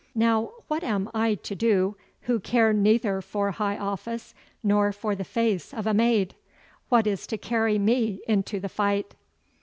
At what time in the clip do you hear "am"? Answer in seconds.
0.83-1.11